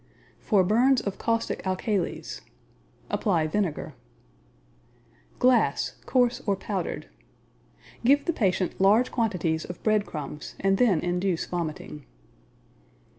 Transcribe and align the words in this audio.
For 0.39 0.63
Burns 0.63 0.99
of 1.01 1.19
Caustic 1.19 1.61
Alkalies 1.63 2.41
Apply 3.11 3.45
vinegar. 3.45 3.93
Glass, 5.37 5.95
coarse 6.07 6.41
or 6.47 6.57
Give 8.03 8.25
the 8.25 8.33
patient 8.33 8.81
large 8.81 9.11
quantities 9.11 9.63
of 9.63 9.83
bread 9.83 10.01
powdered 10.05 10.09
crumbs, 10.09 10.55
and 10.59 10.79
then 10.79 11.01
induce 11.01 11.45
vomiting. 11.45 12.07